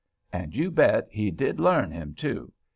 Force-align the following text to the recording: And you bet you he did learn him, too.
And 0.33 0.55
you 0.55 0.71
bet 0.71 1.13
you 1.13 1.25
he 1.25 1.29
did 1.29 1.59
learn 1.59 1.91
him, 1.91 2.15
too. 2.15 2.51